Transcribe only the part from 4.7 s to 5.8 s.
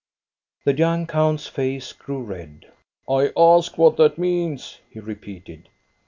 he repeated.